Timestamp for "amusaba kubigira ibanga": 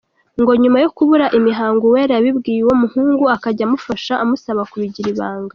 4.23-5.49